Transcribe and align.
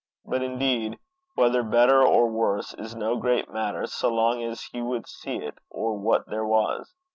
But, 0.25 0.41
indeed, 0.41 0.97
whether 1.35 1.61
better 1.61 2.01
or 2.01 2.27
worse 2.27 2.73
is 2.73 2.95
no 2.95 3.17
great 3.17 3.51
matter, 3.53 3.85
so 3.85 4.09
long 4.09 4.41
as 4.41 4.63
he 4.71 4.81
would 4.81 5.07
see 5.07 5.35
it 5.35 5.59
or 5.69 5.95
what 5.95 6.25
there 6.27 6.43
was. 6.43 6.91